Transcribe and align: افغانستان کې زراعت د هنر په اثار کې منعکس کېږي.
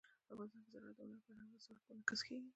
افغانستان 0.33 0.45
کې 0.63 0.69
زراعت 0.73 0.95
د 0.97 0.99
هنر 1.03 1.17
په 1.23 1.57
اثار 1.57 1.77
کې 1.83 1.91
منعکس 1.93 2.19
کېږي. 2.27 2.47